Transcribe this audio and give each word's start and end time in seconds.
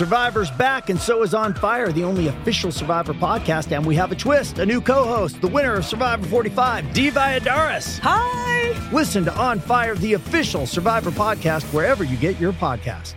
Survivor's 0.00 0.50
back, 0.52 0.88
and 0.88 0.98
so 0.98 1.22
is 1.22 1.34
On 1.34 1.52
Fire, 1.52 1.92
the 1.92 2.04
only 2.04 2.28
official 2.28 2.72
Survivor 2.72 3.12
podcast. 3.12 3.70
And 3.76 3.84
we 3.84 3.94
have 3.96 4.10
a 4.10 4.14
twist 4.14 4.58
a 4.58 4.64
new 4.64 4.80
co 4.80 5.04
host, 5.04 5.42
the 5.42 5.46
winner 5.46 5.74
of 5.74 5.84
Survivor 5.84 6.26
45, 6.26 6.94
Dee 6.94 7.10
Valladares. 7.10 7.98
Hi! 7.98 8.90
Listen 8.94 9.26
to 9.26 9.34
On 9.36 9.60
Fire, 9.60 9.94
the 9.96 10.14
official 10.14 10.66
Survivor 10.66 11.10
podcast, 11.10 11.64
wherever 11.74 12.02
you 12.02 12.16
get 12.16 12.40
your 12.40 12.54
podcast. 12.54 13.12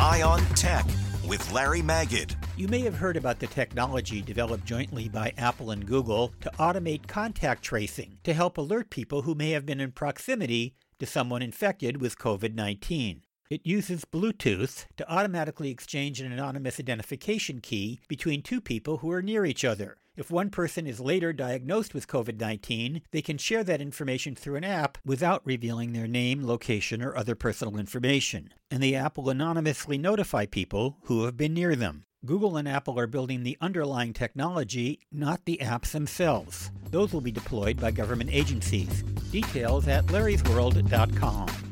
Eye 0.00 0.22
on 0.22 0.40
Tech 0.54 0.86
with 1.28 1.52
Larry 1.52 1.82
Magid. 1.82 2.34
You 2.56 2.66
may 2.66 2.80
have 2.80 2.94
heard 2.94 3.18
about 3.18 3.40
the 3.40 3.48
technology 3.48 4.22
developed 4.22 4.64
jointly 4.64 5.06
by 5.06 5.34
Apple 5.36 5.72
and 5.72 5.84
Google 5.84 6.32
to 6.40 6.50
automate 6.58 7.06
contact 7.06 7.62
tracing 7.62 8.16
to 8.24 8.32
help 8.32 8.56
alert 8.56 8.88
people 8.88 9.20
who 9.20 9.34
may 9.34 9.50
have 9.50 9.66
been 9.66 9.80
in 9.80 9.92
proximity 9.92 10.72
to 10.98 11.04
someone 11.04 11.42
infected 11.42 12.00
with 12.00 12.16
COVID 12.16 12.54
19. 12.54 13.20
It 13.52 13.66
uses 13.66 14.06
Bluetooth 14.06 14.86
to 14.96 15.12
automatically 15.12 15.68
exchange 15.68 16.22
an 16.22 16.32
anonymous 16.32 16.80
identification 16.80 17.60
key 17.60 18.00
between 18.08 18.40
two 18.40 18.62
people 18.62 18.96
who 18.96 19.10
are 19.10 19.20
near 19.20 19.44
each 19.44 19.62
other. 19.62 19.98
If 20.16 20.30
one 20.30 20.48
person 20.48 20.86
is 20.86 21.00
later 21.00 21.34
diagnosed 21.34 21.92
with 21.92 22.08
COVID 22.08 22.40
19, 22.40 23.02
they 23.10 23.20
can 23.20 23.36
share 23.36 23.62
that 23.62 23.82
information 23.82 24.34
through 24.34 24.56
an 24.56 24.64
app 24.64 24.96
without 25.04 25.42
revealing 25.44 25.92
their 25.92 26.06
name, 26.06 26.46
location, 26.46 27.02
or 27.02 27.14
other 27.14 27.34
personal 27.34 27.76
information. 27.76 28.54
And 28.70 28.82
the 28.82 28.96
app 28.96 29.18
will 29.18 29.28
anonymously 29.28 29.98
notify 29.98 30.46
people 30.46 30.96
who 31.02 31.26
have 31.26 31.36
been 31.36 31.52
near 31.52 31.76
them. 31.76 32.06
Google 32.24 32.56
and 32.56 32.66
Apple 32.66 32.98
are 32.98 33.06
building 33.06 33.42
the 33.42 33.58
underlying 33.60 34.14
technology, 34.14 35.00
not 35.12 35.44
the 35.44 35.60
apps 35.60 35.90
themselves. 35.90 36.70
Those 36.90 37.12
will 37.12 37.20
be 37.20 37.32
deployed 37.32 37.78
by 37.78 37.90
government 37.90 38.30
agencies. 38.32 39.02
Details 39.30 39.88
at 39.88 40.06
larrysworld.com. 40.06 41.71